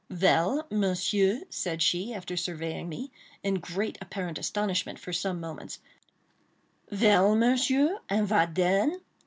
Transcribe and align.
"Vell, 0.09 0.65
Monsieur," 0.71 1.41
said 1.51 1.79
she, 1.83 2.11
after 2.11 2.35
surveying 2.35 2.89
me, 2.89 3.11
in 3.43 3.59
great 3.59 3.99
apparent 4.01 4.39
astonishment, 4.39 4.97
for 4.97 5.13
some 5.13 5.39
moments—"Vell, 5.39 7.35
Monsieur?—and 7.35 8.27
vat 8.27 8.51
den? 8.55 9.01